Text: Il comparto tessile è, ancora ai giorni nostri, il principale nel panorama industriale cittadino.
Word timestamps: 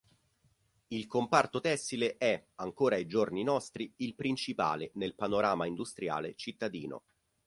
Il 0.87 1.05
comparto 1.05 1.59
tessile 1.61 2.17
è, 2.17 2.43
ancora 2.55 2.95
ai 2.95 3.05
giorni 3.05 3.43
nostri, 3.43 3.93
il 3.97 4.15
principale 4.15 4.89
nel 4.95 5.13
panorama 5.13 5.67
industriale 5.67 6.33
cittadino. 6.33 7.03